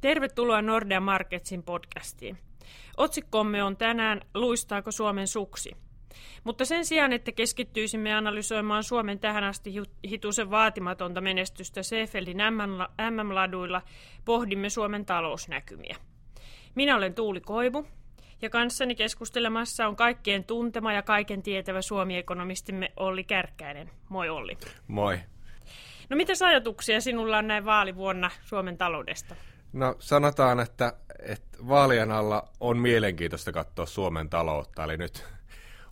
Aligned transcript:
Tervetuloa 0.00 0.62
Nordea 0.62 1.00
Marketsin 1.00 1.62
podcastiin. 1.62 2.38
Otsikkomme 2.96 3.62
on 3.62 3.76
tänään 3.76 4.20
Luistaako 4.34 4.90
Suomen 4.90 5.26
suksi? 5.28 5.76
Mutta 6.44 6.64
sen 6.64 6.84
sijaan, 6.84 7.12
että 7.12 7.32
keskittyisimme 7.32 8.14
analysoimaan 8.14 8.84
Suomen 8.84 9.18
tähän 9.18 9.44
asti 9.44 9.74
hitusen 10.10 10.50
vaatimatonta 10.50 11.20
menestystä 11.20 11.82
Seefeldin 11.82 12.38
MM-laduilla, 13.10 13.82
pohdimme 14.24 14.70
Suomen 14.70 15.04
talousnäkymiä. 15.06 15.96
Minä 16.74 16.96
olen 16.96 17.14
Tuuli 17.14 17.40
Koivu, 17.40 17.86
ja 18.42 18.50
kanssani 18.50 18.94
keskustelemassa 18.94 19.86
on 19.86 19.96
kaikkien 19.96 20.44
tuntema 20.44 20.92
ja 20.92 21.02
kaiken 21.02 21.42
tietävä 21.42 21.82
Suomi-ekonomistimme 21.82 22.92
Olli 22.96 23.24
Kärkkäinen. 23.24 23.90
Moi 24.08 24.28
Olli. 24.28 24.56
Moi. 24.88 25.18
No 26.10 26.16
mitä 26.16 26.32
ajatuksia 26.46 27.00
sinulla 27.00 27.38
on 27.38 27.46
näin 27.48 27.64
vaalivuonna 27.64 28.30
Suomen 28.44 28.78
taloudesta? 28.78 29.34
No 29.72 29.96
sanotaan, 29.98 30.60
että, 30.60 30.92
että 31.18 31.58
vaalien 31.68 32.10
alla 32.10 32.48
on 32.60 32.78
mielenkiintoista 32.78 33.52
katsoa 33.52 33.86
Suomen 33.86 34.30
taloutta. 34.30 34.84
Eli 34.84 34.96
nyt 34.96 35.24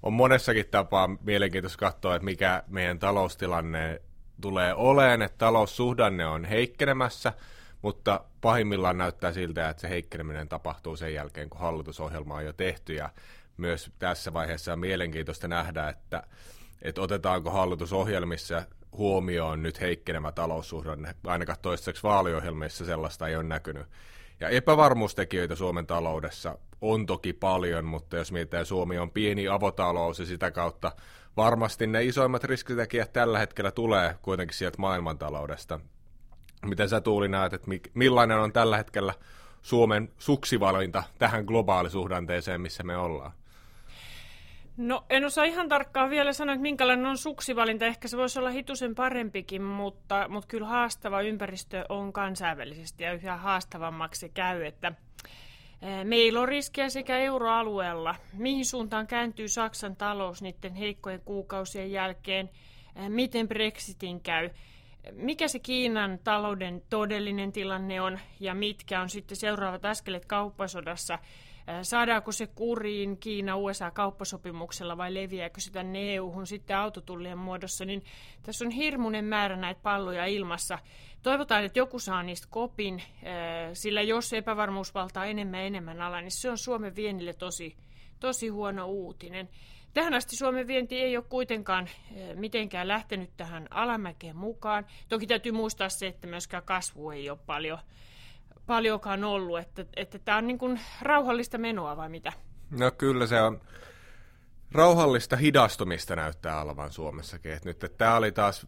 on 0.02 0.12
monessakin 0.12 0.66
tapaa 0.70 1.08
mielenkiintoista 1.24 1.78
katsoa, 1.78 2.16
että 2.16 2.24
mikä 2.24 2.62
meidän 2.66 2.98
taloustilanne 2.98 4.02
tulee 4.40 4.74
oleen, 4.74 5.22
että 5.22 5.38
taloussuhdanne 5.38 6.26
on 6.26 6.44
heikkenemässä, 6.44 7.32
mutta 7.82 8.20
pahimmillaan 8.40 8.98
näyttää 8.98 9.32
siltä, 9.32 9.68
että 9.68 9.80
se 9.80 9.88
heikkeneminen 9.88 10.48
tapahtuu 10.48 10.96
sen 10.96 11.14
jälkeen, 11.14 11.50
kun 11.50 11.60
hallitusohjelma 11.60 12.34
on 12.34 12.44
jo 12.44 12.52
tehty, 12.52 12.94
ja 12.94 13.10
myös 13.56 13.90
tässä 13.98 14.32
vaiheessa 14.32 14.72
on 14.72 14.78
mielenkiintoista 14.78 15.48
nähdä, 15.48 15.88
että, 15.88 16.22
että 16.82 17.00
otetaanko 17.00 17.50
hallitusohjelmissa 17.50 18.62
huomioon 18.96 19.62
nyt 19.62 19.80
heikkenemä 19.80 20.32
taloussuhdanne. 20.32 21.14
Ainakaan 21.26 21.58
toistaiseksi 21.62 22.02
vaaliohjelmissa 22.02 22.84
sellaista 22.84 23.28
ei 23.28 23.36
ole 23.36 23.44
näkynyt. 23.44 23.86
Ja 24.40 24.48
epävarmuustekijöitä 24.48 25.54
Suomen 25.54 25.86
taloudessa 25.86 26.58
on 26.80 27.06
toki 27.06 27.32
paljon, 27.32 27.84
mutta 27.84 28.16
jos 28.16 28.32
mietitään, 28.32 28.66
Suomi 28.66 28.98
on 28.98 29.10
pieni 29.10 29.48
avotalous 29.48 30.18
ja 30.18 30.26
sitä 30.26 30.50
kautta 30.50 30.92
varmasti 31.36 31.86
ne 31.86 32.04
isoimmat 32.04 32.44
riskitekijät 32.44 33.12
tällä 33.12 33.38
hetkellä 33.38 33.70
tulee 33.70 34.16
kuitenkin 34.22 34.56
sieltä 34.56 34.78
maailmantaloudesta. 34.78 35.80
Miten 36.66 36.88
sä 36.88 37.00
Tuuli 37.00 37.28
näet, 37.28 37.52
että 37.52 37.70
millainen 37.94 38.38
on 38.38 38.52
tällä 38.52 38.76
hetkellä 38.76 39.14
Suomen 39.62 40.12
suksivalinta 40.18 41.02
tähän 41.18 41.44
globaalisuhdanteeseen, 41.44 42.60
missä 42.60 42.82
me 42.82 42.96
ollaan? 42.96 43.32
No 44.76 45.04
en 45.10 45.24
osaa 45.24 45.44
ihan 45.44 45.68
tarkkaan 45.68 46.10
vielä 46.10 46.32
sanoa, 46.32 46.52
että 46.52 46.62
minkälainen 46.62 47.06
on 47.06 47.18
suksivalinta. 47.18 47.86
Ehkä 47.86 48.08
se 48.08 48.16
voisi 48.16 48.38
olla 48.38 48.50
hitusen 48.50 48.94
parempikin, 48.94 49.62
mutta, 49.62 50.28
mutta 50.28 50.48
kyllä 50.48 50.66
haastava 50.66 51.20
ympäristö 51.20 51.84
on 51.88 52.12
kansainvälisesti 52.12 53.04
ja 53.04 53.12
yhä 53.12 53.36
haastavammaksi 53.36 54.28
käy, 54.28 54.64
että 54.64 54.92
Meillä 56.04 56.40
on 56.40 56.48
riskejä 56.48 56.88
sekä 56.88 57.18
euroalueella. 57.18 58.14
Mihin 58.32 58.66
suuntaan 58.66 59.06
kääntyy 59.06 59.48
Saksan 59.48 59.96
talous 59.96 60.42
niiden 60.42 60.74
heikkojen 60.74 61.20
kuukausien 61.24 61.92
jälkeen? 61.92 62.50
Miten 63.08 63.48
Brexitin 63.48 64.20
käy? 64.20 64.50
Mikä 65.12 65.48
se 65.48 65.58
Kiinan 65.58 66.18
talouden 66.24 66.82
todellinen 66.90 67.52
tilanne 67.52 68.00
on 68.00 68.18
ja 68.40 68.54
mitkä 68.54 69.00
on 69.00 69.08
sitten 69.08 69.36
seuraavat 69.36 69.84
askeleet 69.84 70.24
kauppasodassa? 70.24 71.18
Saadaanko 71.82 72.32
se 72.32 72.46
kuriin 72.46 73.16
Kiina-USA-kauppasopimuksella 73.16 74.96
vai 74.96 75.14
leviääkö 75.14 75.60
se 75.60 75.72
tänne 75.72 76.14
EU-hun 76.14 76.46
sitten 76.46 76.76
autotullien 76.76 77.38
muodossa, 77.38 77.84
niin 77.84 78.04
tässä 78.42 78.64
on 78.64 78.70
hirmuinen 78.70 79.24
määrä 79.24 79.56
näitä 79.56 79.80
palloja 79.82 80.26
ilmassa. 80.26 80.78
Toivotaan, 81.22 81.64
että 81.64 81.78
joku 81.78 81.98
saa 81.98 82.22
niistä 82.22 82.46
kopin, 82.50 83.02
sillä 83.72 84.02
jos 84.02 84.32
epävarmuus 84.32 84.94
valtaa 84.94 85.26
enemmän 85.26 85.60
ja 85.60 85.66
enemmän 85.66 86.00
ala, 86.00 86.20
niin 86.20 86.30
se 86.30 86.50
on 86.50 86.58
Suomen 86.58 86.96
vienille 86.96 87.32
tosi, 87.32 87.76
tosi 88.20 88.48
huono 88.48 88.86
uutinen. 88.86 89.48
Tähän 89.94 90.14
asti 90.14 90.36
Suomen 90.36 90.66
vienti 90.66 91.00
ei 91.00 91.16
ole 91.16 91.24
kuitenkaan 91.28 91.88
mitenkään 92.34 92.88
lähtenyt 92.88 93.30
tähän 93.36 93.66
alamäkeen 93.70 94.36
mukaan. 94.36 94.86
Toki 95.08 95.26
täytyy 95.26 95.52
muistaa 95.52 95.88
se, 95.88 96.06
että 96.06 96.26
myöskään 96.26 96.62
kasvu 96.62 97.10
ei 97.10 97.30
ole 97.30 97.38
paljon 97.46 97.78
paljonkaan 98.66 99.24
ollut, 99.24 99.58
että, 99.58 99.84
että 99.96 100.18
tämä 100.18 100.38
on 100.38 100.46
niin 100.46 100.58
kuin 100.58 100.80
rauhallista 101.02 101.58
menoa 101.58 101.96
vai 101.96 102.08
mitä? 102.08 102.32
No 102.70 102.90
kyllä 102.90 103.26
se 103.26 103.42
on 103.42 103.60
rauhallista 104.72 105.36
hidastumista 105.36 106.16
näyttää 106.16 106.62
olevan 106.62 106.92
Suomessakin. 106.92 107.52
että 107.52 107.68
nyt 107.68 107.84
että 107.84 107.98
tämä 107.98 108.16
oli 108.16 108.32
taas 108.32 108.66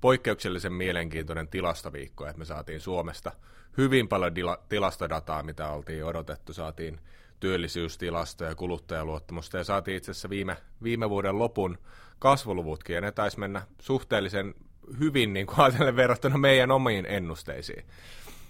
poikkeuksellisen 0.00 0.72
mielenkiintoinen 0.72 1.48
tilastoviikko, 1.48 2.26
että 2.26 2.38
me 2.38 2.44
saatiin 2.44 2.80
Suomesta 2.80 3.32
hyvin 3.78 4.08
paljon 4.08 4.32
dila- 4.32 4.62
tilastodataa, 4.68 5.42
mitä 5.42 5.68
oltiin 5.68 6.04
odotettu. 6.04 6.52
Saatiin 6.52 7.00
työllisyystilastoja, 7.40 8.54
kuluttajaluottamusta 8.54 9.58
ja 9.58 9.64
saatiin 9.64 9.96
itse 9.96 10.10
asiassa 10.10 10.30
viime, 10.30 10.56
viime 10.82 11.10
vuoden 11.10 11.38
lopun 11.38 11.78
kasvuluvutkin 12.18 12.94
ja 12.94 13.00
ne 13.00 13.12
taisi 13.12 13.38
mennä 13.38 13.62
suhteellisen 13.80 14.54
hyvin 14.98 15.32
niin 15.32 15.46
kuin 15.46 15.96
verrattuna 15.96 16.38
meidän 16.38 16.70
omiin 16.70 17.06
ennusteisiin. 17.06 17.84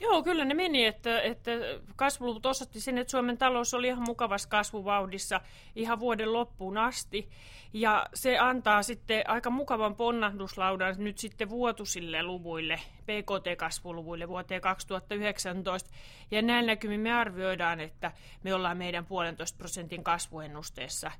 Joo, 0.00 0.22
kyllä 0.22 0.44
ne 0.44 0.54
meni, 0.54 0.86
että, 0.86 1.20
että 1.20 1.50
kasvuluvut 1.96 2.46
osoitti 2.46 2.80
sen, 2.80 2.98
että 2.98 3.10
Suomen 3.10 3.38
talous 3.38 3.74
oli 3.74 3.86
ihan 3.86 4.04
mukavassa 4.06 4.48
kasvuvauhdissa 4.48 5.40
ihan 5.76 6.00
vuoden 6.00 6.32
loppuun 6.32 6.78
asti. 6.78 7.28
Ja 7.72 8.06
se 8.14 8.38
antaa 8.38 8.82
sitten 8.82 9.30
aika 9.30 9.50
mukavan 9.50 9.96
ponnahduslaudan 9.96 10.94
nyt 10.98 11.18
sitten 11.18 11.48
vuotusille 11.48 12.22
luvuille, 12.22 12.80
PKT-kasvuluvuille 13.02 14.28
vuoteen 14.28 14.60
2019. 14.60 15.90
Ja 16.30 16.42
näin 16.42 16.66
näkymin 16.66 17.00
me 17.00 17.12
arvioidaan, 17.12 17.80
että 17.80 18.12
me 18.42 18.54
ollaan 18.54 18.76
meidän 18.78 19.06
puolentoista 19.06 19.58
prosentin 19.58 20.04
kasvuennusteessa 20.04 21.10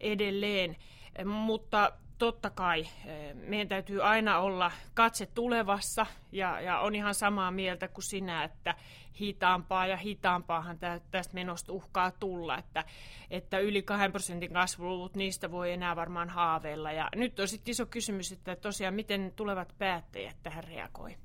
edelleen. 0.00 0.76
Mutta 1.24 1.92
totta 2.18 2.50
kai 2.50 2.80
eh, 3.06 3.34
meidän 3.34 3.68
täytyy 3.68 4.02
aina 4.02 4.38
olla 4.38 4.72
katse 4.94 5.26
tulevassa 5.26 6.06
ja, 6.32 6.60
ja 6.60 6.78
on 6.78 6.94
ihan 6.94 7.14
samaa 7.14 7.50
mieltä 7.50 7.88
kuin 7.88 8.04
sinä, 8.04 8.44
että 8.44 8.74
hitaampaa 9.20 9.86
ja 9.86 9.96
hitaampaahan 9.96 10.78
tästä 11.10 11.34
menosta 11.34 11.72
uhkaa 11.72 12.10
tulla, 12.10 12.58
että, 12.58 12.84
että 13.30 13.58
yli 13.58 13.82
2 13.82 14.08
prosentin 14.08 14.52
kasvuluvut, 14.52 15.14
niistä 15.14 15.50
voi 15.50 15.72
enää 15.72 15.96
varmaan 15.96 16.28
haaveilla. 16.28 16.92
Ja 16.92 17.08
nyt 17.14 17.40
on 17.40 17.48
sitten 17.48 17.72
iso 17.72 17.86
kysymys, 17.86 18.32
että 18.32 18.56
tosiaan 18.56 18.94
miten 18.94 19.32
tulevat 19.36 19.74
päättäjät 19.78 20.36
tähän 20.42 20.64
reagoi? 20.64 21.16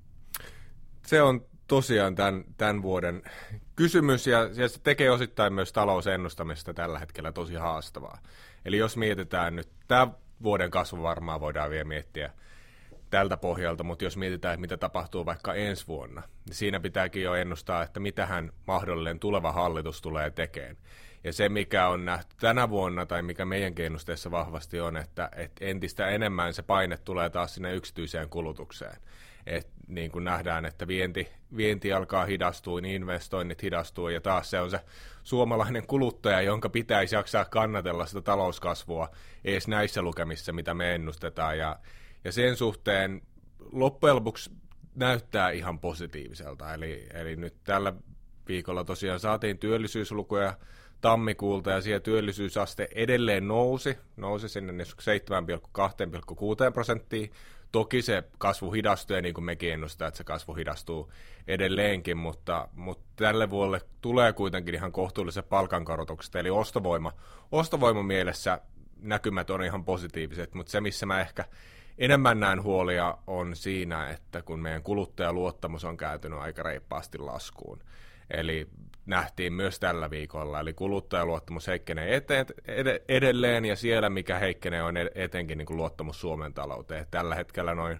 Se 1.05 1.21
on 1.21 1.45
tosiaan 1.67 2.15
tämän, 2.15 2.43
tämän 2.57 2.81
vuoden 2.81 3.21
kysymys 3.75 4.27
ja, 4.27 4.49
ja 4.55 4.69
se 4.69 4.79
tekee 4.83 5.11
osittain 5.11 5.53
myös 5.53 5.73
talousennustamista 5.73 6.73
tällä 6.73 6.99
hetkellä 6.99 7.31
tosi 7.31 7.55
haastavaa. 7.55 8.17
Eli 8.65 8.77
jos 8.77 8.97
mietitään 8.97 9.55
nyt, 9.55 9.69
tämä 9.87 10.07
vuoden 10.43 10.71
kasvu 10.71 11.03
varmaan 11.03 11.41
voidaan 11.41 11.69
vielä 11.69 11.83
miettiä 11.83 12.31
tältä 13.09 13.37
pohjalta, 13.37 13.83
mutta 13.83 14.03
jos 14.03 14.17
mietitään, 14.17 14.53
että 14.53 14.61
mitä 14.61 14.77
tapahtuu 14.77 15.25
vaikka 15.25 15.53
ensi 15.53 15.87
vuonna, 15.87 16.21
niin 16.45 16.55
siinä 16.55 16.79
pitääkin 16.79 17.23
jo 17.23 17.35
ennustaa, 17.35 17.83
että 17.83 17.99
mitähän 17.99 18.51
mahdollinen 18.67 19.19
tuleva 19.19 19.51
hallitus 19.51 20.01
tulee 20.01 20.29
tekemään. 20.29 20.77
Ja 21.23 21.33
se, 21.33 21.49
mikä 21.49 21.87
on 21.87 22.05
nähty 22.05 22.35
tänä 22.39 22.69
vuonna, 22.69 23.05
tai 23.05 23.21
mikä 23.21 23.45
meidän 23.45 23.73
ennusteessa 23.79 24.31
vahvasti 24.31 24.79
on, 24.79 24.97
että, 24.97 25.29
että 25.35 25.65
entistä 25.65 26.07
enemmän 26.07 26.53
se 26.53 26.61
paine 26.61 26.97
tulee 26.97 27.29
taas 27.29 27.53
sinne 27.53 27.73
yksityiseen 27.75 28.29
kulutukseen. 28.29 28.97
Et 29.45 29.67
niin 29.87 30.11
kuin 30.11 30.23
nähdään, 30.23 30.65
että 30.65 30.87
vienti, 30.87 31.27
vienti 31.57 31.93
alkaa 31.93 32.25
hidastua, 32.25 32.81
niin 32.81 32.95
investoinnit 32.95 33.63
hidastuu, 33.63 34.09
ja 34.09 34.21
taas 34.21 34.49
se 34.49 34.59
on 34.59 34.71
se 34.71 34.79
suomalainen 35.23 35.87
kuluttaja, 35.87 36.41
jonka 36.41 36.69
pitäisi 36.69 37.15
jaksaa 37.15 37.45
kannatella 37.45 38.05
sitä 38.05 38.21
talouskasvua 38.21 39.09
edes 39.43 39.67
näissä 39.67 40.01
lukemissa, 40.01 40.53
mitä 40.53 40.73
me 40.73 40.95
ennustetaan. 40.95 41.57
Ja, 41.57 41.79
ja 42.23 42.31
sen 42.31 42.55
suhteen 42.55 43.21
loppujen 43.71 44.15
lopuksi 44.15 44.51
näyttää 44.95 45.49
ihan 45.49 45.79
positiiviselta. 45.79 46.73
Eli, 46.73 47.07
eli 47.13 47.35
nyt 47.35 47.55
tällä 47.63 47.93
viikolla 48.47 48.83
tosiaan 48.83 49.19
saatiin 49.19 49.57
työllisyyslukuja 49.57 50.53
tammikuulta 51.01 51.71
ja 51.71 51.81
siellä 51.81 51.99
työllisyysaste 51.99 52.87
edelleen 52.95 53.47
nousi, 53.47 53.97
nousi 54.17 54.49
sinne 54.49 54.83
7,2,6 54.83 54.87
prosenttiin. 56.73 57.31
Toki 57.71 58.01
se 58.01 58.23
kasvu 58.37 58.71
hidastuu, 58.71 59.21
niin 59.21 59.33
kuin 59.33 59.45
mekin 59.45 59.73
ennustaa, 59.73 60.07
että 60.07 60.17
se 60.17 60.23
kasvu 60.23 60.53
hidastuu 60.53 61.11
edelleenkin, 61.47 62.17
mutta, 62.17 62.67
mutta 62.73 63.05
tälle 63.15 63.49
vuodelle 63.49 63.81
tulee 64.01 64.33
kuitenkin 64.33 64.75
ihan 64.75 64.91
kohtuulliset 64.91 65.49
palkankorotukset, 65.49 66.35
eli 66.35 66.49
ostovoima, 66.49 67.13
ostovoima 67.51 68.03
mielessä 68.03 68.61
näkymät 69.01 69.49
on 69.49 69.63
ihan 69.63 69.85
positiiviset, 69.85 70.53
mutta 70.53 70.71
se, 70.71 70.81
missä 70.81 71.05
mä 71.05 71.21
ehkä 71.21 71.45
enemmän 71.97 72.39
näen 72.39 72.63
huolia, 72.63 73.17
on 73.27 73.55
siinä, 73.55 74.09
että 74.09 74.41
kun 74.41 74.59
meidän 74.59 74.83
kuluttajaluottamus 74.83 75.85
on 75.85 75.97
käytynyt 75.97 76.39
aika 76.39 76.63
reippaasti 76.63 77.17
laskuun. 77.17 77.79
Eli 78.33 78.67
nähtiin 79.05 79.53
myös 79.53 79.79
tällä 79.79 80.09
viikolla, 80.09 80.59
eli 80.59 80.73
kuluttajaluottamus 80.73 81.67
heikkenee 81.67 82.15
eteen, 82.15 82.45
ed- 82.67 83.03
edelleen, 83.07 83.65
ja 83.65 83.75
siellä 83.75 84.09
mikä 84.09 84.39
heikkenee 84.39 84.83
on 84.83 84.95
etenkin 85.15 85.57
niin 85.57 85.65
kuin 85.65 85.77
luottamus 85.77 86.21
Suomen 86.21 86.53
talouteen. 86.53 87.05
Tällä 87.11 87.35
hetkellä 87.35 87.75
noin 87.75 87.99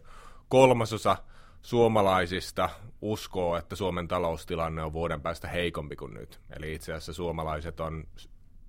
kolmasosa 0.49 1.17
suomalaisista 1.61 2.69
uskoo, 3.01 3.57
että 3.57 3.75
Suomen 3.75 4.07
taloustilanne 4.07 4.83
on 4.83 4.93
vuoden 4.93 5.21
päästä 5.21 5.47
heikompi 5.47 5.95
kuin 5.95 6.13
nyt. 6.13 6.39
Eli 6.57 6.73
itse 6.73 6.93
asiassa 6.93 7.13
suomalaiset 7.13 7.79
on 7.79 8.03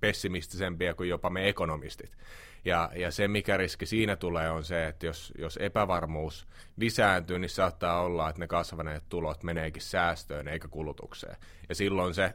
pessimistisempia 0.03 0.93
kuin 0.93 1.09
jopa 1.09 1.29
me 1.29 1.49
ekonomistit. 1.49 2.17
Ja, 2.65 2.91
ja 2.95 3.11
se, 3.11 3.27
mikä 3.27 3.57
riski 3.57 3.85
siinä 3.85 4.15
tulee, 4.15 4.51
on 4.51 4.63
se, 4.63 4.87
että 4.87 5.05
jos, 5.05 5.33
jos 5.37 5.57
epävarmuus 5.57 6.47
lisääntyy, 6.77 7.39
niin 7.39 7.49
saattaa 7.49 8.01
olla, 8.01 8.29
että 8.29 8.39
ne 8.39 8.47
kasvaneet 8.47 9.03
tulot 9.09 9.43
meneekin 9.43 9.81
säästöön 9.81 10.47
eikä 10.47 10.67
kulutukseen. 10.67 11.35
Ja 11.69 11.75
silloin 11.75 12.13
se 12.13 12.33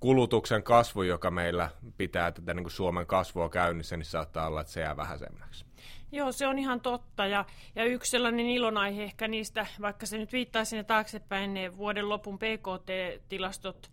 kulutuksen 0.00 0.62
kasvu, 0.62 1.02
joka 1.02 1.30
meillä 1.30 1.70
pitää 1.96 2.32
tätä 2.32 2.54
niin 2.54 2.64
kuin 2.64 2.72
Suomen 2.72 3.06
kasvua 3.06 3.48
käynnissä, 3.48 3.96
niin 3.96 4.04
saattaa 4.04 4.46
olla, 4.46 4.60
että 4.60 4.72
se 4.72 4.80
jää 4.80 4.96
vähäisemmäksi. 4.96 5.64
Joo, 6.12 6.32
se 6.32 6.46
on 6.46 6.58
ihan 6.58 6.80
totta. 6.80 7.26
Ja, 7.26 7.44
ja 7.74 7.84
yksi 7.84 8.10
sellainen 8.10 8.46
ilonaihe 8.46 9.02
ehkä 9.02 9.28
niistä, 9.28 9.66
vaikka 9.80 10.06
se 10.06 10.18
nyt 10.18 10.32
viittaa 10.32 10.64
sinne 10.64 10.84
taaksepäin, 10.84 11.54
ne 11.54 11.76
vuoden 11.76 12.08
lopun 12.08 12.38
PKT-tilastot 12.38 13.90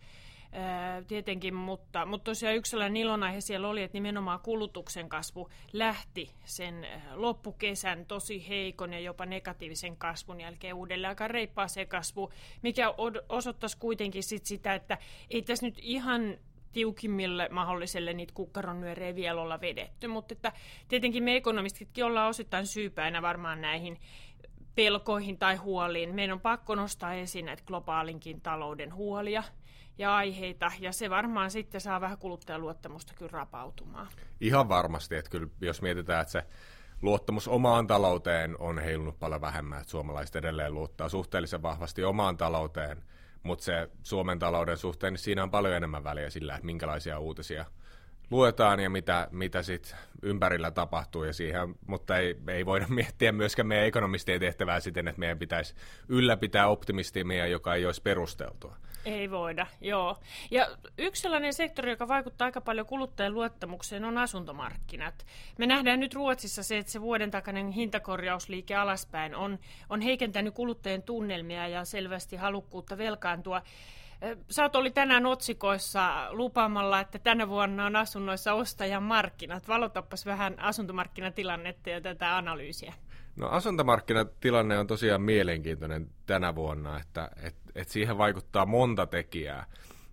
tietenkin, 1.08 1.54
mutta, 1.54 2.06
mutta 2.06 2.24
tosiaan 2.24 2.56
yksi 2.56 2.70
sellainen 2.70 2.96
ilonaihe 2.96 3.40
siellä 3.40 3.68
oli, 3.68 3.82
että 3.82 3.96
nimenomaan 3.96 4.40
kulutuksen 4.40 5.08
kasvu 5.08 5.48
lähti 5.72 6.30
sen 6.44 6.86
loppukesän 7.14 8.06
tosi 8.06 8.48
heikon 8.48 8.92
ja 8.92 9.00
jopa 9.00 9.26
negatiivisen 9.26 9.96
kasvun 9.96 10.40
jälkeen 10.40 10.74
uudelleen 10.74 11.08
aika 11.08 11.28
reippaaseen 11.28 11.88
kasvu, 11.88 12.32
mikä 12.62 12.94
osoittaisi 13.28 13.78
kuitenkin 13.78 14.22
sit 14.22 14.44
sitä, 14.44 14.74
että 14.74 14.98
ei 15.30 15.42
tässä 15.42 15.66
nyt 15.66 15.78
ihan 15.82 16.38
tiukimmille 16.72 17.48
mahdolliselle 17.52 18.12
niitä 18.12 18.34
kukkaronnyörejä 18.34 19.14
vielä 19.14 19.40
olla 19.40 19.60
vedetty. 19.60 20.08
Mutta 20.08 20.32
että 20.34 20.52
tietenkin 20.88 21.24
me 21.24 21.36
ekonomistitkin 21.36 22.04
ollaan 22.04 22.28
osittain 22.28 22.66
syypäinä 22.66 23.22
varmaan 23.22 23.60
näihin 23.60 23.98
pelkoihin 24.74 25.38
tai 25.38 25.56
huoliin. 25.56 26.14
Meidän 26.14 26.34
on 26.34 26.40
pakko 26.40 26.74
nostaa 26.74 27.14
esiin 27.14 27.44
näitä 27.44 27.62
globaalinkin 27.66 28.40
talouden 28.40 28.94
huolia 28.94 29.42
ja 29.98 30.16
aiheita, 30.16 30.72
ja 30.80 30.92
se 30.92 31.10
varmaan 31.10 31.50
sitten 31.50 31.80
saa 31.80 32.00
vähän 32.00 32.18
kuluttajaluottamusta 32.18 33.14
kyllä 33.14 33.30
rapautumaan. 33.32 34.08
Ihan 34.40 34.68
varmasti, 34.68 35.16
että 35.16 35.30
kyllä 35.30 35.48
jos 35.60 35.82
mietitään, 35.82 36.22
että 36.22 36.32
se 36.32 36.44
luottamus 37.02 37.48
omaan 37.48 37.86
talouteen 37.86 38.56
on 38.58 38.78
heilunut 38.78 39.18
paljon 39.18 39.40
vähemmän, 39.40 39.80
että 39.80 39.90
suomalaiset 39.90 40.36
edelleen 40.36 40.74
luottaa 40.74 41.08
suhteellisen 41.08 41.62
vahvasti 41.62 42.04
omaan 42.04 42.36
talouteen– 42.36 43.02
mutta 43.46 43.64
se 43.64 43.90
Suomen 44.02 44.38
talouden 44.38 44.76
suhteen, 44.76 45.12
niin 45.12 45.18
siinä 45.18 45.42
on 45.42 45.50
paljon 45.50 45.74
enemmän 45.74 46.04
väliä 46.04 46.30
sillä, 46.30 46.54
että 46.54 46.66
minkälaisia 46.66 47.18
uutisia 47.18 47.64
luetaan 48.30 48.80
ja 48.80 48.90
mitä, 48.90 49.28
mitä 49.30 49.62
sit 49.62 49.96
ympärillä 50.22 50.70
tapahtuu. 50.70 51.24
Ja 51.24 51.32
siihen, 51.32 51.74
mutta 51.86 52.18
ei, 52.18 52.36
ei 52.48 52.66
voida 52.66 52.86
miettiä 52.98 53.32
myöskään 53.32 53.66
meidän 53.66 53.86
ekonomistien 53.86 54.40
tehtävää 54.40 54.80
siten, 54.80 55.08
että 55.08 55.20
meidän 55.20 55.38
pitäisi 55.38 55.74
ylläpitää 56.08 56.68
optimistimia, 56.68 57.46
joka 57.46 57.74
ei 57.74 57.86
olisi 57.86 58.02
perusteltua. 58.02 58.76
Ei 59.06 59.30
voida, 59.30 59.66
joo. 59.80 60.16
Ja 60.50 60.68
yksi 60.98 61.22
sellainen 61.22 61.54
sektori, 61.54 61.90
joka 61.90 62.08
vaikuttaa 62.08 62.44
aika 62.44 62.60
paljon 62.60 62.86
kuluttajan 62.86 63.34
luottamukseen, 63.34 64.04
on 64.04 64.18
asuntomarkkinat. 64.18 65.26
Me 65.58 65.66
nähdään 65.66 66.00
nyt 66.00 66.14
Ruotsissa 66.14 66.62
se, 66.62 66.78
että 66.78 66.92
se 66.92 67.00
vuoden 67.00 67.30
takainen 67.30 67.70
hintakorjausliike 67.70 68.74
alaspäin 68.74 69.34
on, 69.34 69.58
on 69.90 70.00
heikentänyt 70.00 70.54
kuluttajien 70.54 71.02
tunnelmia 71.02 71.68
ja 71.68 71.84
selvästi 71.84 72.36
halukkuutta 72.36 72.98
velkaantua. 72.98 73.62
Sä 74.50 74.70
oli 74.74 74.90
tänään 74.90 75.26
otsikoissa 75.26 76.26
lupaamalla, 76.30 77.00
että 77.00 77.18
tänä 77.18 77.48
vuonna 77.48 77.86
on 77.86 77.96
asunnoissa 77.96 78.52
ostajan 78.52 79.02
markkinat. 79.02 79.68
Valotappas 79.68 80.26
vähän 80.26 80.60
asuntomarkkinatilannetta 80.60 81.90
ja 81.90 82.00
tätä 82.00 82.36
analyysiä. 82.36 82.94
No 83.36 83.48
asuntomarkkinatilanne 83.48 84.78
on 84.78 84.86
tosiaan 84.86 85.22
mielenkiintoinen 85.22 86.10
tänä 86.26 86.54
vuonna, 86.54 87.00
että 87.00 87.30
et, 87.42 87.56
et 87.74 87.88
siihen 87.88 88.18
vaikuttaa 88.18 88.66
monta 88.66 89.06
tekijää. 89.06 89.66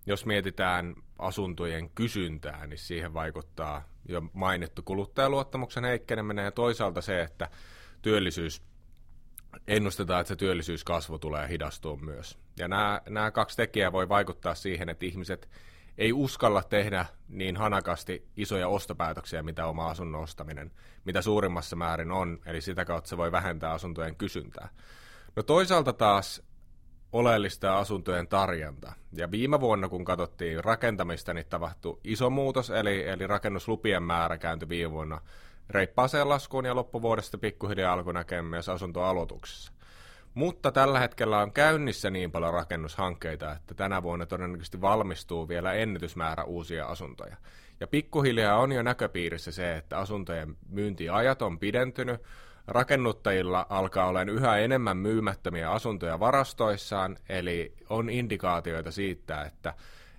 Jos 0.06 0.26
mietitään 0.26 0.94
asuntojen 1.18 1.90
kysyntää, 1.90 2.66
niin 2.66 2.78
siihen 2.78 3.14
vaikuttaa 3.14 3.84
jo 4.08 4.22
mainittu 4.32 4.82
kuluttajaluottamuksen 4.82 5.84
heikkeneminen 5.84 6.44
ja 6.44 6.52
toisaalta 6.52 7.00
se, 7.00 7.22
että 7.22 7.48
työllisyys 8.02 8.62
ennustetaan, 9.68 10.20
että 10.20 10.28
se 10.28 10.36
työllisyyskasvu 10.36 11.18
tulee 11.18 11.48
hidastua 11.48 11.96
myös. 11.96 12.38
Ja 12.58 12.68
nämä, 12.68 13.00
nämä 13.08 13.30
kaksi 13.30 13.56
tekijää 13.56 13.92
voi 13.92 14.08
vaikuttaa 14.08 14.54
siihen, 14.54 14.88
että 14.88 15.06
ihmiset 15.06 15.48
ei 15.98 16.12
uskalla 16.12 16.62
tehdä 16.62 17.06
niin 17.28 17.56
hanakasti 17.56 18.28
isoja 18.36 18.68
ostopäätöksiä, 18.68 19.42
mitä 19.42 19.66
oma 19.66 19.90
asunnon 19.90 20.22
ostaminen, 20.22 20.72
mitä 21.04 21.22
suurimmassa 21.22 21.76
määrin 21.76 22.12
on, 22.12 22.38
eli 22.46 22.60
sitä 22.60 22.84
kautta 22.84 23.08
se 23.08 23.16
voi 23.16 23.32
vähentää 23.32 23.72
asuntojen 23.72 24.16
kysyntää. 24.16 24.68
No 25.36 25.42
toisaalta 25.42 25.92
taas 25.92 26.42
oleellista 27.12 27.78
asuntojen 27.78 28.28
tarjonta. 28.28 28.92
Ja 29.12 29.30
viime 29.30 29.60
vuonna, 29.60 29.88
kun 29.88 30.04
katsottiin 30.04 30.64
rakentamista, 30.64 31.34
niin 31.34 31.46
tapahtui 31.46 32.00
iso 32.04 32.30
muutos, 32.30 32.70
eli, 32.70 33.08
eli 33.08 33.26
rakennuslupien 33.26 34.02
määrä 34.02 34.38
kääntyi 34.38 34.68
viime 34.68 34.90
vuonna 34.90 35.20
reippaaseen 35.70 36.28
laskuun 36.28 36.64
ja 36.64 36.74
loppuvuodesta 36.74 37.38
pikkuhiljaa 37.38 37.92
alkoi 37.92 38.14
näkemään 38.14 38.44
myös 38.44 38.68
asuntoaloituksessa. 38.68 39.72
Mutta 40.34 40.72
tällä 40.72 40.98
hetkellä 40.98 41.38
on 41.38 41.52
käynnissä 41.52 42.10
niin 42.10 42.32
paljon 42.32 42.52
rakennushankkeita, 42.52 43.52
että 43.52 43.74
tänä 43.74 44.02
vuonna 44.02 44.26
todennäköisesti 44.26 44.80
valmistuu 44.80 45.48
vielä 45.48 45.72
ennätysmäärä 45.72 46.44
uusia 46.44 46.86
asuntoja. 46.86 47.36
Ja 47.80 47.86
pikkuhiljaa 47.86 48.58
on 48.58 48.72
jo 48.72 48.82
näköpiirissä 48.82 49.52
se, 49.52 49.76
että 49.76 49.98
asuntojen 49.98 50.56
myyntiajat 50.68 51.42
on 51.42 51.58
pidentynyt, 51.58 52.20
rakennuttajilla 52.66 53.66
alkaa 53.68 54.06
olla 54.06 54.22
yhä 54.22 54.58
enemmän 54.58 54.96
myymättömiä 54.96 55.70
asuntoja 55.70 56.20
varastoissaan, 56.20 57.16
eli 57.28 57.74
on 57.90 58.10
indikaatioita 58.10 58.90
siitä, 58.90 59.42
että, 59.42 59.74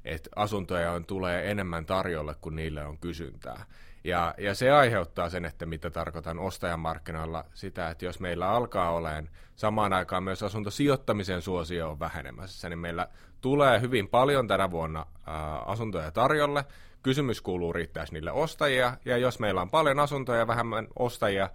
että 0.06 0.30
asuntoja 0.36 0.92
on, 0.92 1.06
tulee 1.06 1.52
enemmän 1.52 1.86
tarjolle 1.86 2.36
kuin 2.42 2.56
niille 2.56 2.86
on 2.86 2.98
kysyntää. 2.98 3.66
Ja, 4.06 4.34
ja 4.38 4.56
se 4.56 4.72
aiheuttaa 4.72 5.30
sen, 5.30 5.46
että 5.46 5.66
mitä 5.66 5.90
tarkoitan 5.90 6.40
ostajamarkkinoilla 6.40 7.46
sitä, 7.54 7.90
että 7.90 8.06
jos 8.06 8.20
meillä 8.20 8.50
alkaa 8.50 8.92
olemaan 8.92 9.30
samaan 9.56 9.94
aikaan 9.94 10.24
myös 10.24 10.44
asuntosijoittamisen 10.44 11.42
suosio 11.42 11.90
on 11.90 12.00
vähenemässä, 12.00 12.70
niin 12.70 12.80
meillä 12.80 13.08
tulee 13.42 13.82
hyvin 13.82 14.08
paljon 14.08 14.48
tänä 14.48 14.72
vuonna 14.72 15.06
ää, 15.26 15.58
asuntoja 15.58 16.12
tarjolle. 16.12 16.66
Kysymys 17.04 17.42
kuuluu, 17.42 17.74
riittäisi 17.74 18.14
niille 18.14 18.32
ostajia, 18.32 18.98
ja 19.06 19.18
jos 19.18 19.40
meillä 19.40 19.62
on 19.62 19.70
paljon 19.70 20.00
asuntoja 20.00 20.40
ja 20.40 20.48
vähemmän 20.48 20.88
ostajia, 21.00 21.50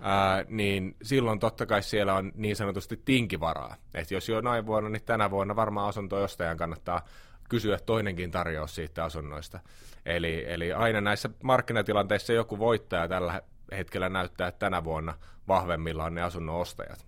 ää, 0.00 0.44
niin 0.48 0.96
silloin 1.02 1.38
totta 1.38 1.66
kai 1.66 1.82
siellä 1.82 2.14
on 2.14 2.32
niin 2.34 2.56
sanotusti 2.56 3.02
tinkivaraa. 3.04 3.76
että 3.94 4.14
jos 4.14 4.28
jo 4.28 4.40
näin 4.40 4.66
vuonna, 4.66 4.90
niin 4.90 5.04
tänä 5.04 5.30
vuonna 5.30 5.56
varmaan 5.56 5.88
asunto-ostajan 5.88 6.56
kannattaa 6.56 7.02
kysyä 7.48 7.78
toinenkin 7.86 8.30
tarjous 8.30 8.74
siitä 8.74 9.04
asunnoista. 9.04 9.60
Eli, 10.06 10.44
eli 10.48 10.72
aina 10.72 11.00
näissä 11.00 11.30
markkinatilanteissa 11.42 12.32
joku 12.32 12.58
voittaja 12.58 13.08
tällä 13.08 13.42
hetkellä 13.72 14.08
näyttää, 14.08 14.48
että 14.48 14.58
tänä 14.58 14.84
vuonna 14.84 15.14
vahvemmilla 15.48 16.04
on 16.04 16.14
ne 16.14 16.22
asunnon 16.22 16.56
ostajat. 16.56 17.06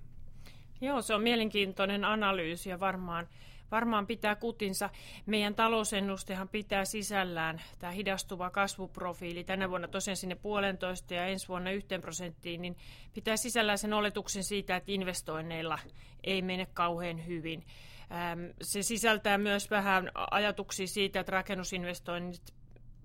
Joo, 0.81 1.02
se 1.02 1.14
on 1.14 1.23
mielenkiintoinen 1.23 2.05
analyysi 2.05 2.71
ja 2.71 2.81
varmaan, 2.81 3.28
varmaan 3.71 4.07
pitää 4.07 4.35
kutinsa. 4.37 4.90
Meidän 5.26 5.55
talousennustehan 5.55 6.49
pitää 6.49 6.85
sisällään 6.85 7.62
tämä 7.78 7.93
hidastuva 7.93 8.50
kasvuprofiili. 8.50 9.45
Tänä 9.45 9.71
vuonna 9.71 9.88
tosiaan 9.88 10.16
sinne 10.16 10.35
puolentoista 10.35 11.14
ja 11.14 11.26
ensi 11.26 11.49
vuonna 11.49 11.71
yhteen 11.71 12.00
prosenttiin, 12.00 12.62
niin 12.62 12.76
pitää 13.14 13.37
sisällään 13.37 13.78
sen 13.78 13.93
oletuksen 13.93 14.45
siitä, 14.45 14.76
että 14.76 14.93
investoinneilla 14.93 15.78
ei 16.25 16.43
mene 16.43 16.66
kauhean 16.75 17.26
hyvin. 17.26 17.64
Se 18.63 18.83
sisältää 18.83 19.39
myös 19.39 19.71
vähän 19.71 20.11
ajatuksia 20.31 20.87
siitä, 20.87 21.21
että 21.21 21.33
rakennusinvestoinnit 21.33 22.43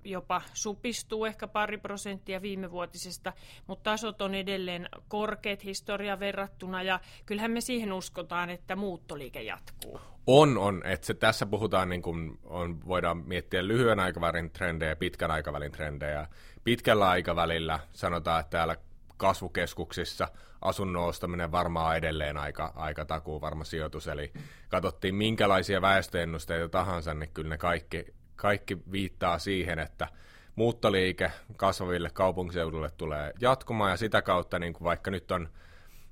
jopa 0.04 0.42
supistuu 0.54 1.26
ehkä 1.26 1.48
pari 1.48 1.78
prosenttia 1.78 2.42
viimevuotisesta, 2.42 3.34
mutta 3.68 3.92
tasot 3.92 4.22
on 4.22 4.36
edelleen 4.36 4.90
korkeat 5.08 5.64
historia 5.64 6.20
verrattuna 6.20 6.84
ja 6.84 7.00
kyllähän 7.26 7.52
me 7.52 7.62
siihen 7.62 7.94
uskotaan, 7.94 8.50
että 8.50 8.76
muuttoliike 8.76 9.42
jatkuu. 9.42 10.02
On, 10.28 10.58
on. 10.58 10.82
Että 10.86 11.08
se, 11.08 11.14
tässä 11.14 11.46
puhutaan, 11.46 11.90
niin 11.90 12.02
kuin 12.02 12.40
on, 12.44 12.88
voidaan 12.88 13.18
miettiä 13.18 13.68
lyhyen 13.68 14.00
aikavälin 14.00 14.52
trendejä 14.52 14.96
pitkän 14.96 15.32
aikavälin 15.32 15.72
trendejä. 15.72 16.28
Pitkällä 16.64 17.10
aikavälillä 17.10 17.80
sanotaan, 17.94 18.40
että 18.40 18.50
täällä 18.50 18.76
kasvukeskuksissa 19.22 20.28
asunnon 20.62 21.06
ostaminen 21.06 21.52
varmaan 21.52 21.98
edelleen 21.98 22.38
aika, 22.38 22.74
aika 22.76 23.06
takuu 23.06 23.42
varma 23.42 23.64
sijoitus. 23.64 24.08
Eli 24.08 24.34
katsottiin 24.70 25.16
minkälaisia 25.16 25.82
väestöennusteita 25.82 26.70
tahansa, 26.70 27.14
niin 27.14 27.30
kyllä 27.34 27.50
ne 27.50 27.58
kaikki 27.58 28.06
kaikki 28.36 28.78
viittaa 28.92 29.40
siihen, 29.40 29.80
että 29.80 30.08
muuttoliike 30.56 31.32
kasvaville 31.58 32.10
kaupunkiseudulle 32.14 32.92
tulee 32.98 33.34
jatkumaan 33.42 33.92
ja 33.92 33.98
sitä 33.98 34.22
kautta 34.22 34.60
niin 34.60 34.74
kuin 34.74 34.84
vaikka 34.84 35.12
nyt 35.12 35.32
on 35.32 35.50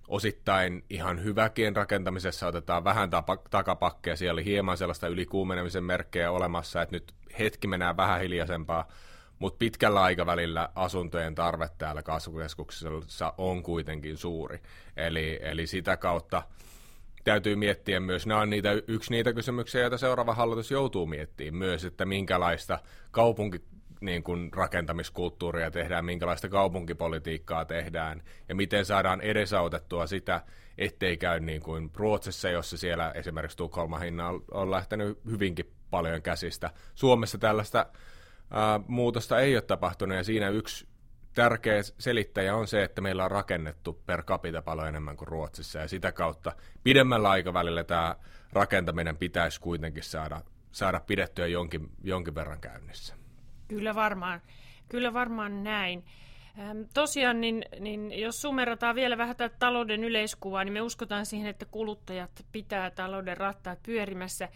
osittain 0.08 0.86
ihan 0.90 1.24
hyväkin 1.24 1.76
rakentamisessa 1.76 2.48
otetaan 2.48 2.84
vähän 2.84 3.10
tapa, 3.10 3.38
takapakkeja, 3.50 4.16
siellä 4.16 4.34
oli 4.34 4.46
hieman 4.46 4.78
sellaista 4.78 5.08
ylikuumenemisen 5.08 5.84
merkkejä 5.84 6.32
olemassa, 6.32 6.82
että 6.82 6.96
nyt 6.96 7.14
hetki 7.40 7.68
mennään 7.68 7.98
vähän 7.98 8.22
hiljaisempaa, 8.22 8.88
mutta 9.40 9.58
pitkällä 9.58 10.02
aikavälillä 10.02 10.70
asuntojen 10.76 11.36
tarve 11.36 11.70
täällä 11.78 12.04
kasvukeskuksessa 12.04 13.34
on 13.38 13.64
kuitenkin 13.64 14.18
suuri. 14.18 14.60
Eli, 14.98 15.40
eli 15.42 15.68
sitä 15.68 15.98
kautta 15.98 16.44
täytyy 17.24 17.56
miettiä 17.56 18.00
myös, 18.00 18.28
nämä 18.28 18.42
on 18.42 18.50
niitä, 18.50 18.72
yksi 18.88 19.12
niitä 19.12 19.34
kysymyksiä, 19.34 19.82
joita 19.82 19.98
seuraava 19.98 20.34
hallitus 20.34 20.72
joutuu 20.72 21.06
miettimään 21.06 21.56
myös, 21.56 21.86
että 21.86 22.06
minkälaista 22.06 22.80
kaupunki 23.12 23.62
niin 24.02 24.24
kuin 24.24 24.54
rakentamiskulttuuria 24.54 25.72
tehdään, 25.72 26.06
minkälaista 26.06 26.50
kaupunkipolitiikkaa 26.50 27.66
tehdään 27.66 28.24
ja 28.50 28.56
miten 28.56 28.86
saadaan 28.86 29.22
edesautettua 29.22 30.08
sitä, 30.08 30.42
ettei 30.78 31.18
käy 31.18 31.40
niin 31.40 31.62
kuin 31.62 31.92
Ruotsissa, 31.96 32.50
jossa 32.50 32.78
siellä 32.78 33.12
esimerkiksi 33.12 33.58
Tukholman 33.58 34.02
hinna 34.02 34.30
on, 34.52 34.72
lähtenyt 34.72 35.20
hyvinkin 35.26 35.72
paljon 35.90 36.22
käsistä. 36.22 36.70
Suomessa 36.96 37.38
tällaista 37.38 37.86
ää, 38.52 38.80
muutosta 38.88 39.40
ei 39.40 39.56
ole 39.56 39.62
tapahtunut 39.62 40.18
ja 40.18 40.24
siinä 40.24 40.50
yksi 40.50 40.88
tärkeä 41.34 41.82
selittäjä 41.84 42.56
on 42.56 42.68
se, 42.68 42.84
että 42.84 43.02
meillä 43.02 43.26
on 43.26 43.32
rakennettu 43.32 44.02
per 44.06 44.24
capita 44.24 44.62
paljon 44.62 44.88
enemmän 44.88 45.18
kuin 45.18 45.28
Ruotsissa 45.28 45.80
ja 45.80 45.88
sitä 45.88 46.12
kautta 46.12 46.52
pidemmällä 46.84 47.30
aikavälillä 47.30 47.84
tämä 47.84 48.16
rakentaminen 48.54 49.18
pitäisi 49.18 49.62
kuitenkin 49.62 50.04
saada, 50.04 50.42
saada 50.72 51.00
pidettyä 51.00 51.48
jonkin, 51.48 51.90
jonkin 52.04 52.36
verran 52.36 52.60
käynnissä. 52.60 53.16
Kyllä 53.68 53.96
varmaan, 53.96 54.42
kyllä 54.90 55.14
varmaan 55.14 55.64
näin. 55.64 56.06
Tosiaan, 56.94 57.42
niin, 57.42 57.66
niin 57.80 58.20
jos 58.20 58.42
sumerataan 58.42 58.96
vielä 58.96 59.18
vähän 59.18 59.36
tätä 59.36 59.56
talouden 59.60 60.04
yleiskuvaa, 60.04 60.64
niin 60.64 60.74
me 60.74 60.82
uskotaan 60.82 61.26
siihen, 61.26 61.50
että 61.50 61.66
kuluttajat 61.66 62.46
pitää 62.52 62.92
talouden 62.92 63.38
rattaat 63.38 63.84
pyörimässä. 63.84 64.50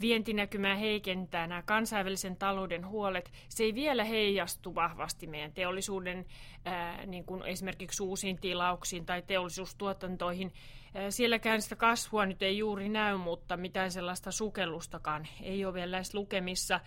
Vientinäkymää 0.00 0.76
heikentää 0.76 1.46
nämä 1.46 1.62
kansainvälisen 1.62 2.36
talouden 2.36 2.86
huolet. 2.86 3.32
Se 3.48 3.64
ei 3.64 3.74
vielä 3.74 4.04
heijastu 4.04 4.74
vahvasti 4.74 5.26
meidän 5.26 5.52
teollisuuden, 5.52 6.26
ää, 6.64 7.06
niin 7.06 7.24
kuin 7.24 7.42
esimerkiksi 7.42 8.02
uusiin 8.02 8.38
tilauksiin 8.38 9.06
tai 9.06 9.22
teollisuustuotantoihin. 9.22 10.52
Ää, 10.94 11.10
sielläkään 11.10 11.62
sitä 11.62 11.76
kasvua 11.76 12.26
nyt 12.26 12.42
ei 12.42 12.58
juuri 12.58 12.88
näy, 12.88 13.16
mutta 13.16 13.56
mitään 13.56 13.90
sellaista 13.90 14.30
sukellustakaan 14.30 15.26
ei 15.42 15.64
ole 15.64 15.74
vielä 15.74 15.96
edes 15.96 16.14
lukemissa. 16.14 16.80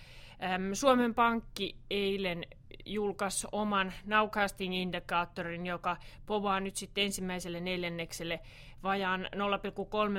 Suomen 0.74 1.14
Pankki 1.14 1.76
eilen 1.90 2.46
julkaisi 2.86 3.48
oman 3.52 3.94
nowcasting-indikaattorin, 4.06 5.66
joka 5.66 5.98
povaa 6.26 6.60
nyt 6.60 6.76
sitten 6.76 7.04
ensimmäiselle 7.04 7.60
neljännekselle 7.60 8.40
vajaan 8.84 9.30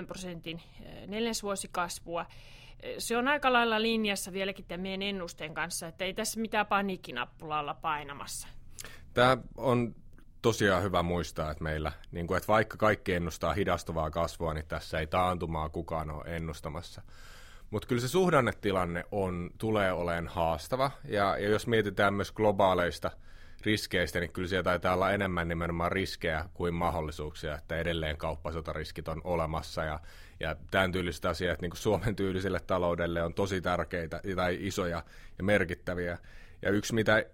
0,3 0.00 0.06
prosentin 0.06 0.60
neljäsvuosikasvua. 1.06 2.26
Se 2.99 3.17
on 3.17 3.29
aika 3.29 3.53
lailla 3.53 3.83
linjassa 3.83 4.33
vieläkin 4.33 4.64
tämän 4.64 4.81
meidän 4.81 5.03
ennusteen 5.03 5.55
kanssa, 5.55 5.87
että 5.87 6.05
ei 6.05 6.14
tässä 6.14 6.41
mitään 6.41 6.67
paniikkinappulaa 6.67 7.61
olla 7.61 7.75
painamassa. 7.75 8.49
Tämä 9.14 9.37
on 9.57 9.95
tosiaan 10.43 10.83
hyvä 10.83 11.03
muistaa, 11.03 11.50
että 11.50 11.64
meillä, 11.64 11.93
niin 12.12 12.26
kuin, 12.26 12.37
että 12.37 12.49
vaikka 12.49 12.76
kaikki 12.76 13.12
ennustaa 13.12 13.53
hidastuvaa 13.53 14.11
kasvua, 14.11 14.55
niin 14.55 14.67
tässä 14.67 14.99
ei 14.99 15.07
taantumaa 15.07 15.69
kukaan 15.69 16.11
ole 16.11 16.37
ennustamassa. 16.37 17.03
Mutta 17.71 17.88
kyllä 17.88 18.00
se 18.03 18.09
suhdannetilanne 18.09 19.05
on, 19.12 19.50
tulee 19.59 19.93
olemaan 19.93 20.29
haastava, 20.29 20.91
ja, 21.09 21.38
ja 21.38 21.49
jos 21.49 21.67
mietitään 21.67 22.14
myös 22.14 22.33
globaaleista 22.33 23.11
riskeistä, 23.64 24.21
niin 24.21 24.33
kyllä 24.33 24.49
siellä 24.49 24.62
taitaa 24.62 24.94
olla 24.94 25.11
enemmän 25.11 25.49
nimenomaan 25.49 25.92
riskejä 25.92 26.44
kuin 26.54 26.75
mahdollisuuksia, 26.75 27.54
että 27.54 27.76
edelleen 27.76 28.16
kauppasotariskit 28.16 29.09
on 29.09 29.21
olemassa, 29.25 29.85
ja, 29.85 30.00
ja 30.40 30.56
tämän 30.71 30.92
tyyliset 30.92 31.25
asiat 31.25 31.61
niin 31.61 31.71
kuin 31.71 31.78
Suomen 31.78 32.16
tyyliselle 32.16 32.61
taloudelle 32.61 33.23
on 33.23 33.35
tosi 33.35 33.61
tärkeitä 33.61 34.21
tai 34.37 34.59
isoja 34.61 35.02
ja 35.38 35.44
merkittäviä. 35.44 36.18
Ja 36.62 36.71
yksi, 36.71 36.94
mitä 36.94 37.25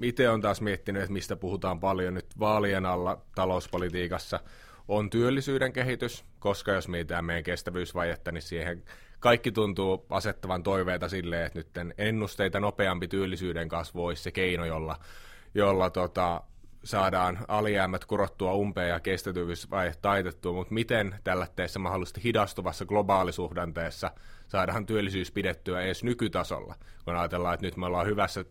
itse 0.00 0.28
on 0.30 0.40
taas 0.40 0.60
miettinyt, 0.60 1.02
että 1.02 1.12
mistä 1.12 1.36
puhutaan 1.36 1.80
paljon 1.80 2.14
nyt 2.14 2.26
vaalien 2.38 2.86
alla 2.86 3.22
talouspolitiikassa, 3.34 4.40
on 4.88 5.10
työllisyyden 5.10 5.72
kehitys, 5.72 6.24
koska 6.38 6.72
jos 6.72 6.88
mietitään 6.88 7.24
meidän 7.24 7.44
kestävyysvajetta, 7.44 8.32
niin 8.32 8.42
siihen 8.42 8.82
kaikki 9.20 9.52
tuntuu 9.52 10.06
asettavan 10.10 10.62
toiveita 10.62 11.08
silleen, 11.08 11.46
että 11.46 11.84
nyt 11.84 11.94
ennusteita 11.98 12.60
nopeampi 12.60 13.08
työllisyyden 13.08 13.68
kasvu 13.68 14.04
olisi 14.04 14.22
se 14.22 14.30
keino, 14.30 14.64
jolla, 14.64 14.96
jolla 15.54 15.90
tota, 15.90 16.42
saadaan 16.84 17.38
alijäämät 17.48 18.04
kurottua 18.04 18.54
umpeen 18.54 18.88
ja 18.88 19.00
kestävyysvaje 19.00 19.94
taitettua, 20.02 20.52
mutta 20.52 20.74
miten 20.74 21.14
tällä 21.24 21.46
teessä 21.56 21.78
mahdollisesti 21.78 22.24
hidastuvassa 22.24 22.84
globaalisuhdanteessa 22.84 24.10
saadaan 24.48 24.86
työllisyys 24.86 25.32
pidettyä 25.32 25.80
edes 25.80 26.04
nykytasolla, 26.04 26.74
kun 27.04 27.16
ajatellaan, 27.16 27.54
että 27.54 27.66
nyt 27.66 27.76
me 27.76 27.86
ollaan 27.86 28.06
hyvässä 28.06 28.44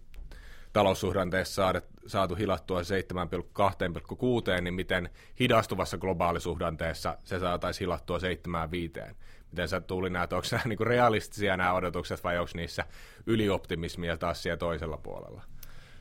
taloussuhdanteessa 0.73 1.73
saatu 2.07 2.35
hilattua 2.35 2.81
7,2,6, 2.81 4.61
niin 4.61 4.73
miten 4.73 5.09
hidastuvassa 5.39 5.97
globaalisuhdanteessa 5.97 7.17
se 7.23 7.39
saataisiin 7.39 7.85
hilattua 7.85 8.17
7,5. 8.17 9.15
Miten 9.57 9.67
sä 9.67 9.81
Tuuli 9.81 10.09
näet, 10.09 10.33
onko 10.33 10.47
nämä 10.51 10.63
niin 10.65 10.87
realistisia 10.87 11.57
nämä 11.57 11.73
odotukset 11.73 12.23
vai 12.23 12.37
onko 12.37 12.51
niissä 12.53 12.85
ylioptimismia 13.25 14.17
taas 14.17 14.43
siellä 14.43 14.57
toisella 14.57 14.97
puolella? 14.97 15.43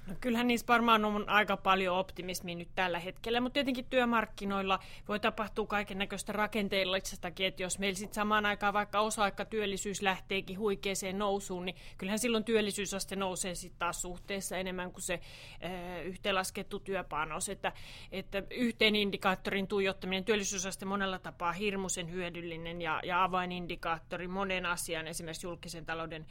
No 0.07 0.15
kyllähän 0.21 0.47
niissä 0.47 0.67
varmaan 0.69 1.05
on 1.05 1.29
aika 1.29 1.57
paljon 1.57 1.97
optimismia 1.97 2.55
nyt 2.55 2.69
tällä 2.75 2.99
hetkellä, 2.99 3.41
mutta 3.41 3.55
tietenkin 3.55 3.85
työmarkkinoilla 3.85 4.79
voi 5.09 5.21
tapahtua 5.21 5.67
kaiken 5.67 5.99
näköistä 5.99 6.33
rakenteellistakin, 6.33 7.47
että 7.47 7.63
jos 7.63 7.79
meillä 7.79 7.99
sitten 7.99 8.15
samaan 8.15 8.47
aikaan 8.47 8.75
vaikka 8.75 9.01
osa-aikatyöllisyys 9.01 10.03
lähteekin 10.03 10.59
huikeeseen 10.59 11.19
nousuun, 11.19 11.65
niin 11.65 11.77
kyllähän 11.99 12.19
silloin 12.19 12.45
työllisyysaste 12.45 13.17
nousee 13.17 13.55
sitten 13.55 13.79
taas 13.79 14.03
suhteessa 14.03 14.57
enemmän 14.57 14.93
kuin 14.93 15.03
se 15.03 15.21
äh, 15.65 16.07
yhteenlaskettu 16.07 16.79
työpanos, 16.79 17.49
että, 17.49 17.73
että 18.13 18.43
yhteen 18.51 18.97
indikaattorin 18.97 19.67
tuijottaminen, 19.69 20.25
työllisyysaste 20.25 20.85
monella 20.85 21.19
tapaa 21.19 21.53
hirmuisen 21.53 22.11
hyödyllinen 22.11 22.83
ja, 22.83 23.01
ja 23.05 23.25
avainindikaattori 23.25 24.29
monen 24.29 24.67
asian, 24.67 25.07
esimerkiksi 25.07 25.47
julkisen 25.47 25.87
talouden 25.87 26.27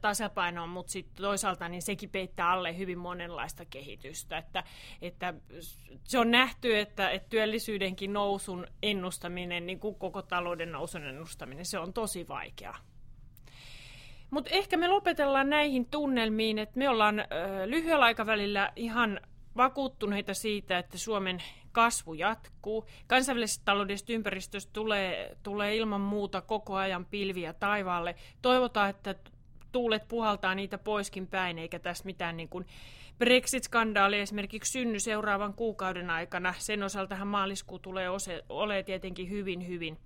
tasapainoon, 0.00 0.68
mutta 0.68 0.92
sitten 0.92 1.22
toisaalta 1.22 1.68
niin 1.68 1.82
sekin 1.82 2.10
peittää 2.10 2.50
alle 2.50 2.78
hyvin 2.78 2.98
monenlaista 3.18 3.64
kehitystä. 3.64 4.38
Että, 4.38 4.64
että 5.02 5.34
se 6.04 6.18
on 6.18 6.30
nähty, 6.30 6.78
että, 6.78 7.10
että 7.10 7.28
työllisyydenkin 7.28 8.12
nousun 8.12 8.66
ennustaminen, 8.82 9.66
niin 9.66 9.80
kuin 9.80 9.94
koko 9.94 10.22
talouden 10.22 10.72
nousun 10.72 11.04
ennustaminen, 11.04 11.64
se 11.64 11.78
on 11.78 11.92
tosi 11.92 12.28
vaikeaa. 12.28 12.78
Mutta 14.30 14.50
ehkä 14.50 14.76
me 14.76 14.88
lopetellaan 14.88 15.50
näihin 15.50 15.86
tunnelmiin, 15.86 16.58
että 16.58 16.78
me 16.78 16.88
ollaan 16.88 17.20
ö, 17.20 17.24
lyhyellä 17.66 18.04
aikavälillä 18.04 18.72
ihan 18.76 19.20
vakuuttuneita 19.56 20.34
siitä, 20.34 20.78
että 20.78 20.98
Suomen 20.98 21.42
kasvu 21.72 22.14
jatkuu. 22.14 22.86
Kansainvälisestä 23.06 23.64
taloudellisesta 23.64 24.12
ympäristöstä 24.12 24.72
tulee, 24.72 25.36
tulee 25.42 25.76
ilman 25.76 26.00
muuta 26.00 26.40
koko 26.40 26.74
ajan 26.74 27.06
pilviä 27.06 27.52
taivaalle. 27.52 28.14
Toivotaan, 28.42 28.90
että 28.90 29.14
tuulet 29.72 30.08
puhaltaa 30.08 30.54
niitä 30.54 30.78
poiskin 30.78 31.26
päin, 31.26 31.58
eikä 31.58 31.78
tässä 31.78 32.04
mitään 32.04 32.36
niin 32.36 32.48
kuin 32.48 32.66
Brexit-skandaali 33.18 34.20
esimerkiksi 34.20 34.72
synny 34.72 35.00
seuraavan 35.00 35.54
kuukauden 35.54 36.10
aikana. 36.10 36.54
Sen 36.58 36.82
osaltahan 36.82 37.28
maaliskuu 37.28 37.78
tulee 37.78 38.08
ole 38.48 38.82
tietenkin 38.82 39.30
hyvin, 39.30 39.68
hyvin 39.68 39.98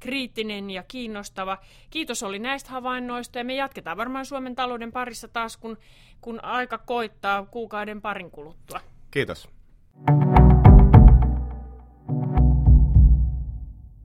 kriittinen 0.00 0.70
ja 0.70 0.82
kiinnostava. 0.82 1.58
Kiitos 1.90 2.22
oli 2.22 2.38
näistä 2.38 2.70
havainnoista 2.70 3.38
ja 3.38 3.44
me 3.44 3.54
jatketaan 3.54 3.96
varmaan 3.96 4.26
Suomen 4.26 4.54
talouden 4.54 4.92
parissa 4.92 5.28
taas, 5.28 5.56
kun, 5.56 5.78
kun 6.20 6.44
aika 6.44 6.78
koittaa 6.78 7.46
kuukauden 7.46 8.02
parin 8.02 8.30
kuluttua. 8.30 8.80
Kiitos. 9.10 9.48